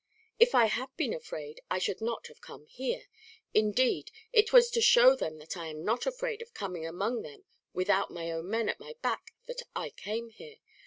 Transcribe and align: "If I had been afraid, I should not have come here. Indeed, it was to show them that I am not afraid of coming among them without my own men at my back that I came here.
"If 0.39 0.55
I 0.55 0.65
had 0.65 0.87
been 0.97 1.13
afraid, 1.13 1.61
I 1.69 1.77
should 1.77 2.01
not 2.01 2.25
have 2.25 2.41
come 2.41 2.65
here. 2.65 3.03
Indeed, 3.53 4.09
it 4.33 4.51
was 4.51 4.71
to 4.71 4.81
show 4.81 5.15
them 5.15 5.37
that 5.37 5.55
I 5.55 5.67
am 5.67 5.85
not 5.85 6.07
afraid 6.07 6.41
of 6.41 6.55
coming 6.55 6.87
among 6.87 7.21
them 7.21 7.43
without 7.71 8.09
my 8.09 8.31
own 8.31 8.49
men 8.49 8.67
at 8.67 8.79
my 8.79 8.95
back 9.03 9.35
that 9.45 9.61
I 9.75 9.91
came 9.91 10.29
here. 10.31 10.55